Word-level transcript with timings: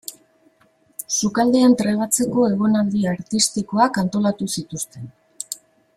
Sukaldean 1.17 1.75
trebatzeko 1.81 2.47
egonaldi 2.55 3.05
artistikoak 3.13 4.03
antolatu 4.05 4.51
zituzten. 4.59 5.07